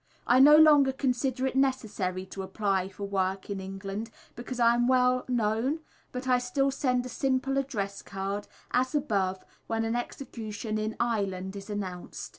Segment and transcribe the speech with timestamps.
[0.25, 4.87] I no longer consider it necessary to apply for work in England, because I am
[4.87, 5.81] now well known,
[6.11, 11.55] but I still send a simple address card, as above, when an execution in Ireland
[11.55, 12.29] is announced.